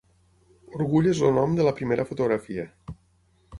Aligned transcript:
Orgull 0.77 1.09
és 1.11 1.21
el 1.27 1.37
nom 1.37 1.53
de 1.61 1.69
la 1.69 1.75
primera 1.81 2.09
fotografia. 2.13 2.67